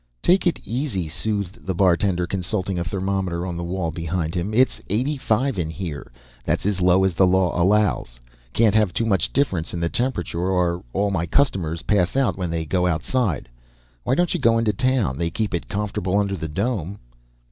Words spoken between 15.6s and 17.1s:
comfortable under the dome."